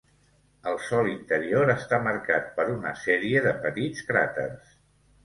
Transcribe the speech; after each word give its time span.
El 0.69 0.77
sòl 0.85 1.09
interior 1.09 1.71
està 1.73 1.99
marcat 2.07 2.47
per 2.55 2.65
una 2.77 2.95
sèrie 3.03 3.45
de 3.49 3.53
petits 3.67 4.09
cràters. 4.09 4.73